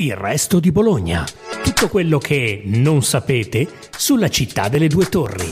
Il 0.00 0.14
resto 0.14 0.60
di 0.60 0.70
Bologna. 0.70 1.26
Tutto 1.64 1.88
quello 1.88 2.18
che 2.18 2.62
non 2.66 3.02
sapete 3.02 3.66
sulla 3.96 4.28
città 4.28 4.68
delle 4.68 4.86
due 4.86 5.06
torri. 5.06 5.50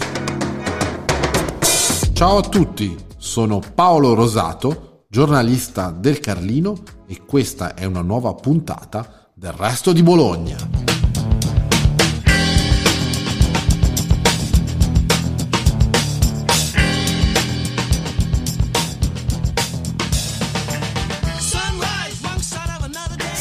Ciao 2.12 2.36
a 2.36 2.42
tutti, 2.42 2.96
sono 3.16 3.60
Paolo 3.74 4.14
Rosato, 4.14 5.06
giornalista 5.08 5.90
del 5.90 6.20
Carlino 6.20 6.80
e 7.08 7.22
questa 7.26 7.74
è 7.74 7.86
una 7.86 8.02
nuova 8.02 8.34
puntata 8.34 9.32
del 9.34 9.50
resto 9.50 9.92
di 9.92 10.04
Bologna. 10.04 10.85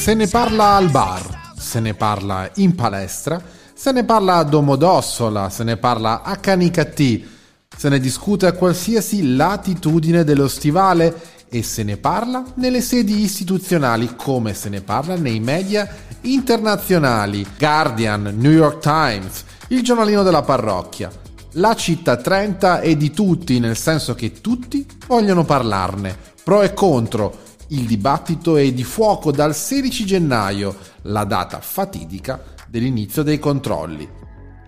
Se 0.05 0.13
ne 0.13 0.27
parla 0.27 0.75
al 0.75 0.91
bar, 0.91 1.53
se 1.57 1.79
ne 1.79 1.95
parla 1.95 2.47
in 2.57 2.75
palestra, 2.75 3.41
se 3.73 3.91
ne 3.91 4.03
parla 4.03 4.35
a 4.35 4.43
Domodossola, 4.43 5.49
se 5.49 5.63
ne 5.63 5.77
parla 5.77 6.21
a 6.21 6.35
Canicattì, 6.35 7.27
se 7.75 7.89
ne 7.89 7.99
discute 7.99 8.45
a 8.45 8.51
qualsiasi 8.51 9.33
latitudine 9.35 10.23
dello 10.23 10.47
stivale 10.47 11.19
e 11.49 11.63
se 11.63 11.81
ne 11.81 11.97
parla 11.97 12.43
nelle 12.57 12.81
sedi 12.81 13.23
istituzionali 13.23 14.13
come 14.15 14.53
se 14.53 14.69
ne 14.69 14.81
parla 14.81 15.15
nei 15.15 15.39
media 15.39 15.89
internazionali, 16.21 17.43
Guardian, 17.57 18.31
New 18.37 18.51
York 18.51 18.81
Times, 18.81 19.43
il 19.69 19.81
giornalino 19.81 20.21
della 20.21 20.43
parrocchia. 20.43 21.09
La 21.53 21.73
città 21.73 22.17
30 22.17 22.81
è 22.81 22.95
di 22.95 23.09
tutti, 23.09 23.59
nel 23.59 23.75
senso 23.75 24.13
che 24.13 24.39
tutti 24.39 24.85
vogliono 25.07 25.45
parlarne, 25.45 26.15
pro 26.43 26.61
e 26.61 26.75
contro, 26.75 27.44
il 27.69 27.85
dibattito 27.85 28.57
è 28.57 28.71
di 28.71 28.83
fuoco 28.83 29.31
dal 29.31 29.55
16 29.55 30.05
gennaio, 30.05 30.75
la 31.03 31.23
data 31.23 31.59
fatidica 31.59 32.43
dell'inizio 32.67 33.23
dei 33.23 33.39
controlli. 33.39 34.07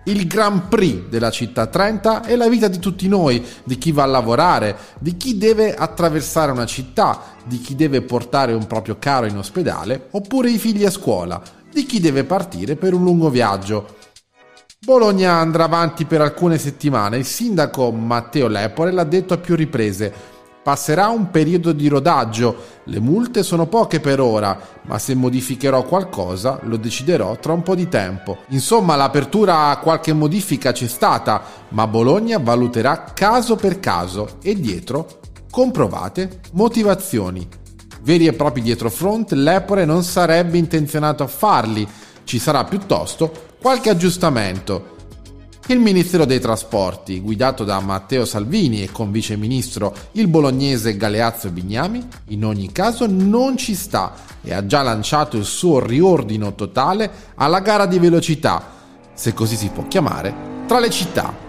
Il 0.04 0.26
Grand 0.26 0.68
Prix 0.68 1.08
della 1.08 1.30
città 1.30 1.66
30 1.66 2.22
è 2.22 2.34
la 2.34 2.48
vita 2.48 2.66
di 2.66 2.78
tutti 2.78 3.06
noi, 3.08 3.44
di 3.62 3.76
chi 3.76 3.92
va 3.92 4.04
a 4.04 4.06
lavorare, 4.06 4.76
di 4.98 5.16
chi 5.16 5.36
deve 5.36 5.74
attraversare 5.74 6.50
una 6.50 6.64
città, 6.64 7.36
di 7.44 7.60
chi 7.60 7.76
deve 7.76 8.00
portare 8.00 8.54
un 8.54 8.66
proprio 8.66 8.96
caro 8.98 9.26
in 9.26 9.36
ospedale 9.36 10.08
oppure 10.12 10.50
i 10.50 10.58
figli 10.58 10.86
a 10.86 10.90
scuola, 10.90 11.40
di 11.70 11.84
chi 11.84 12.00
deve 12.00 12.24
partire 12.24 12.76
per 12.76 12.94
un 12.94 13.02
lungo 13.02 13.28
viaggio. 13.28 13.96
Bologna 14.80 15.34
andrà 15.34 15.64
avanti 15.64 16.06
per 16.06 16.22
alcune 16.22 16.56
settimane, 16.56 17.18
il 17.18 17.26
sindaco 17.26 17.92
Matteo 17.92 18.48
Lepore 18.48 18.92
l'ha 18.92 19.04
detto 19.04 19.34
a 19.34 19.38
più 19.38 19.54
riprese 19.54 20.37
Passerà 20.68 21.08
un 21.08 21.30
periodo 21.30 21.72
di 21.72 21.88
rodaggio, 21.88 22.54
le 22.84 23.00
multe 23.00 23.42
sono 23.42 23.68
poche 23.68 24.00
per 24.00 24.20
ora, 24.20 24.60
ma 24.82 24.98
se 24.98 25.14
modificherò 25.14 25.82
qualcosa 25.84 26.58
lo 26.64 26.76
deciderò 26.76 27.38
tra 27.38 27.54
un 27.54 27.62
po' 27.62 27.74
di 27.74 27.88
tempo. 27.88 28.40
Insomma, 28.48 28.94
l'apertura 28.94 29.70
a 29.70 29.78
qualche 29.78 30.12
modifica 30.12 30.72
c'è 30.72 30.86
stata, 30.86 31.40
ma 31.70 31.86
Bologna 31.86 32.38
valuterà 32.38 33.12
caso 33.14 33.56
per 33.56 33.80
caso 33.80 34.36
e 34.42 34.60
dietro 34.60 35.20
comprovate 35.50 36.40
motivazioni. 36.52 37.48
Veri 38.02 38.26
e 38.26 38.34
propri 38.34 38.60
dietro 38.60 38.90
front, 38.90 39.32
l'Epore 39.32 39.86
non 39.86 40.02
sarebbe 40.02 40.58
intenzionato 40.58 41.22
a 41.22 41.28
farli, 41.28 41.88
ci 42.24 42.38
sarà 42.38 42.64
piuttosto 42.64 43.32
qualche 43.58 43.88
aggiustamento. 43.88 44.96
Il 45.70 45.80
Ministero 45.80 46.24
dei 46.24 46.40
Trasporti, 46.40 47.20
guidato 47.20 47.62
da 47.62 47.78
Matteo 47.80 48.24
Salvini 48.24 48.82
e 48.82 48.90
con 48.90 49.10
viceministro 49.10 49.94
il 50.12 50.26
bolognese 50.26 50.96
Galeazzo 50.96 51.50
Bignami, 51.50 52.02
in 52.28 52.46
ogni 52.46 52.72
caso 52.72 53.06
non 53.06 53.58
ci 53.58 53.74
sta 53.74 54.14
e 54.42 54.54
ha 54.54 54.64
già 54.64 54.80
lanciato 54.80 55.36
il 55.36 55.44
suo 55.44 55.84
riordino 55.84 56.54
totale 56.54 57.10
alla 57.34 57.60
gara 57.60 57.84
di 57.84 57.98
velocità, 57.98 58.64
se 59.12 59.34
così 59.34 59.56
si 59.56 59.68
può 59.68 59.86
chiamare, 59.88 60.34
tra 60.66 60.80
le 60.80 60.88
città. 60.88 61.47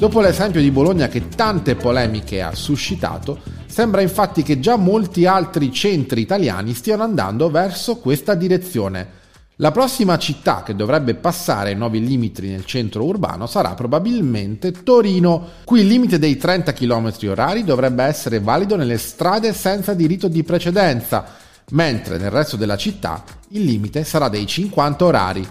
Dopo 0.00 0.22
l'esempio 0.22 0.62
di 0.62 0.70
Bologna 0.70 1.08
che 1.08 1.28
tante 1.28 1.74
polemiche 1.74 2.40
ha 2.40 2.54
suscitato, 2.54 3.38
sembra 3.66 4.00
infatti 4.00 4.42
che 4.42 4.58
già 4.58 4.76
molti 4.76 5.26
altri 5.26 5.70
centri 5.70 6.22
italiani 6.22 6.72
stiano 6.72 7.02
andando 7.02 7.50
verso 7.50 7.98
questa 7.98 8.34
direzione. 8.34 9.18
La 9.56 9.72
prossima 9.72 10.16
città 10.16 10.62
che 10.62 10.74
dovrebbe 10.74 11.16
passare 11.16 11.68
ai 11.68 11.76
nuovi 11.76 12.02
limiti 12.02 12.48
nel 12.48 12.64
centro 12.64 13.04
urbano 13.04 13.46
sarà 13.46 13.74
probabilmente 13.74 14.72
Torino. 14.72 15.48
Qui 15.64 15.80
il 15.80 15.88
limite 15.88 16.18
dei 16.18 16.38
30 16.38 16.72
km 16.72 17.12
orari 17.26 17.62
dovrebbe 17.62 18.02
essere 18.04 18.40
valido 18.40 18.76
nelle 18.76 18.96
strade 18.96 19.52
senza 19.52 19.92
diritto 19.92 20.28
di 20.28 20.42
precedenza, 20.44 21.26
mentre 21.72 22.16
nel 22.16 22.30
resto 22.30 22.56
della 22.56 22.78
città 22.78 23.22
il 23.48 23.64
limite 23.64 24.04
sarà 24.04 24.30
dei 24.30 24.46
50 24.46 25.04
orari. 25.04 25.46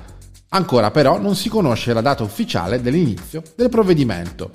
Ancora 0.49 0.89
però 0.89 1.19
non 1.19 1.35
si 1.35 1.47
conosce 1.47 1.93
la 1.93 2.01
data 2.01 2.23
ufficiale 2.23 2.81
dell'inizio 2.81 3.43
del 3.55 3.69
provvedimento. 3.69 4.49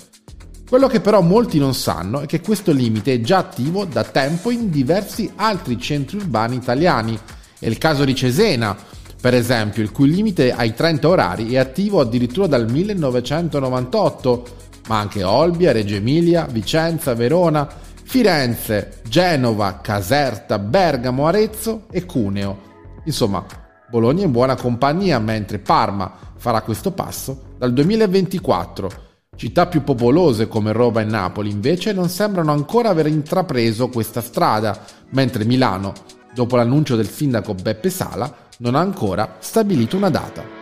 Quello 0.67 0.87
che 0.87 0.99
però 0.99 1.21
molti 1.21 1.57
non 1.57 1.73
sanno 1.73 2.21
è 2.21 2.25
che 2.25 2.41
questo 2.41 2.71
limite 2.71 3.13
è 3.13 3.21
già 3.21 3.37
attivo 3.37 3.85
da 3.85 4.03
tempo 4.03 4.49
in 4.49 4.69
diversi 4.69 5.31
altri 5.35 5.79
centri 5.79 6.17
urbani 6.17 6.55
italiani. 6.55 7.17
È 7.57 7.67
il 7.67 7.77
caso 7.77 8.03
di 8.03 8.13
Cesena, 8.13 8.75
per 9.21 9.33
esempio, 9.33 9.83
il 9.83 9.91
cui 9.91 10.09
limite 10.09 10.51
ai 10.51 10.73
30 10.73 11.07
orari 11.07 11.53
è 11.53 11.57
attivo 11.57 12.01
addirittura 12.01 12.47
dal 12.47 12.69
1998, 12.69 14.45
ma 14.87 14.99
anche 14.99 15.23
Olbia, 15.23 15.71
Reggio 15.71 15.95
Emilia, 15.95 16.45
Vicenza, 16.45 17.13
Verona, 17.13 17.67
Firenze, 18.03 19.01
Genova, 19.07 19.79
Caserta, 19.81 20.59
Bergamo, 20.59 21.25
Arezzo 21.25 21.83
e 21.89 22.05
Cuneo. 22.05 22.59
Insomma, 23.05 23.45
Bologna 23.89 24.23
in 24.23 24.31
buona 24.31 24.55
compagnia 24.55 25.19
mentre 25.19 25.59
Parma 25.59 26.11
farà 26.35 26.61
questo 26.61 26.91
passo 26.91 27.53
dal 27.57 27.71
2024. 27.73 29.03
Città 29.35 29.67
più 29.67 29.83
popolose 29.83 30.47
come 30.47 30.71
Roma 30.71 31.01
e 31.01 31.05
Napoli 31.05 31.51
invece 31.51 31.91
non 31.91 32.09
sembrano 32.09 32.51
ancora 32.51 32.89
aver 32.89 33.07
intrapreso 33.07 33.89
questa 33.89 34.21
strada, 34.21 34.79
mentre 35.09 35.43
Milano, 35.43 35.93
dopo 36.33 36.55
l'annuncio 36.55 36.95
del 36.95 37.09
sindaco 37.09 37.53
Beppe 37.53 37.89
Sala, 37.89 38.33
non 38.59 38.75
ha 38.75 38.79
ancora 38.79 39.37
stabilito 39.39 39.97
una 39.97 40.09
data. 40.09 40.54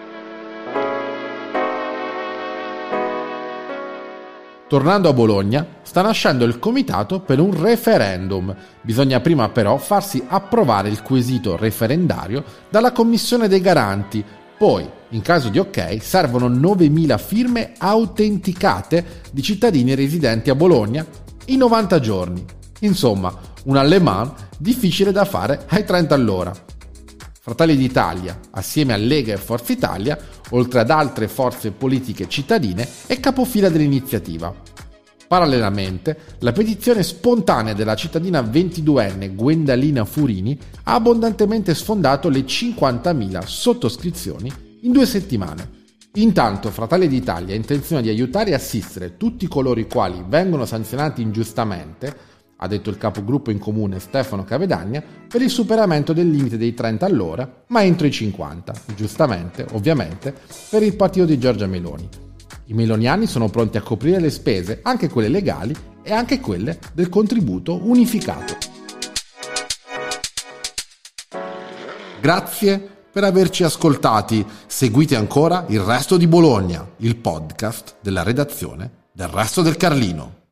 Tornando 4.74 5.08
a 5.08 5.14
Bologna, 5.14 5.68
sta 5.84 6.02
nascendo 6.02 6.46
il 6.46 6.58
comitato 6.58 7.20
per 7.20 7.40
un 7.40 7.56
referendum. 7.56 8.56
Bisogna 8.82 9.20
prima 9.20 9.50
però 9.50 9.78
farsi 9.78 10.24
approvare 10.28 10.90
il 10.90 11.04
quesito 11.04 11.56
referendario 11.56 12.44
dalla 12.72 12.92
Commissione 12.92 13.48
dei 13.48 13.62
Garanti. 13.62 14.26
Poi, 14.58 14.90
in 15.10 15.22
caso 15.22 15.50
di 15.50 15.60
ok, 15.60 16.02
servono 16.02 16.50
9.000 16.50 17.20
firme 17.20 17.74
autenticate 17.78 19.22
di 19.32 19.44
cittadini 19.44 19.94
residenti 19.94 20.50
a 20.50 20.56
Bologna 20.56 21.06
in 21.46 21.60
90 21.60 22.00
giorni. 22.00 22.44
Insomma, 22.80 23.32
un 23.66 23.78
alleman 23.78 24.34
difficile 24.58 25.12
da 25.12 25.24
fare 25.24 25.66
ai 25.68 25.86
30 25.86 26.16
all'ora. 26.16 26.52
Fratelli 27.40 27.76
d'Italia, 27.76 28.40
assieme 28.50 28.94
a 28.94 28.98
Lega 28.98 29.34
e 29.34 29.38
Forza 29.38 29.72
Italia, 29.72 30.18
oltre 30.52 30.80
ad 30.80 30.90
altre 30.90 31.28
forze 31.28 31.72
politiche 31.72 32.28
cittadine, 32.28 32.88
è 33.08 33.20
capofila 33.20 33.70
dell'iniziativa. 33.70 34.54
Parallelamente, 35.28 36.18
la 36.40 36.52
petizione 36.52 37.02
spontanea 37.02 37.74
della 37.74 37.96
cittadina 37.96 38.42
22enne 38.42 39.34
Gwendalina 39.34 40.06
Furini 40.06 40.58
ha 40.84 40.94
abbondantemente 40.94 41.74
sfondato 41.74 42.30
le 42.30 42.42
50.000 42.42 43.44
sottoscrizioni 43.46 44.52
in 44.82 44.92
due 44.92 45.08
settimane. 45.08 45.82
Intanto 46.18 46.70
Fratelli 46.70 47.08
d'Italia 47.08 47.54
ha 47.54 47.58
intenzione 47.58 48.04
di 48.04 48.10
aiutare 48.10 48.52
e 48.52 48.54
assistere 48.54 49.18
tutti 49.18 49.48
coloro 49.48 49.80
i 49.80 49.88
quali 49.88 50.24
vengono 50.28 50.66
sanzionati 50.66 51.24
ingiustamente 51.24 52.16
ha 52.64 52.68
detto 52.68 52.90
il 52.90 52.98
capogruppo 52.98 53.52
in 53.52 53.60
comune 53.60 54.00
Stefano 54.00 54.46
Cavedagna, 54.46 55.04
per 55.28 55.42
il 55.42 55.50
superamento 55.50 56.14
del 56.14 56.30
limite 56.30 56.58
dei 56.58 56.74
30 56.74 57.06
all'ora, 57.06 57.64
ma 57.68 57.84
entro 57.84 58.08
i 58.08 58.12
50, 58.12 58.74
giustamente, 58.96 59.66
ovviamente, 59.74 60.34
per 60.70 60.82
il 60.82 60.96
partito 60.96 61.26
di 61.26 61.38
Giorgia 61.38 61.68
Meloni. 61.68 62.08
I 62.68 62.74
meloniani 62.74 63.28
sono 63.28 63.50
pronti 63.50 63.78
a 63.78 63.82
coprire 63.82 64.22
le 64.22 64.30
spese, 64.30 64.80
anche 64.82 65.10
quelle 65.10 65.28
legali 65.28 65.76
e 66.02 66.14
anche 66.14 66.40
quelle 66.40 66.80
del 66.94 67.10
contributo 67.10 67.78
unificato. 67.84 68.56
Grazie 72.22 72.80
per 73.12 73.26
averci 73.26 73.66
ascoltati. 73.66 74.46
Seguite 74.66 75.18
ancora 75.18 75.66
il 75.68 75.82
resto 75.82 76.16
di 76.16 76.28
Bologna, 76.28 76.88
il 76.98 77.18
podcast 77.18 77.96
della 78.00 78.24
redazione 78.24 79.02
del 79.12 79.28
resto 79.28 79.62
del 79.62 79.76
Carlino. 79.76 80.43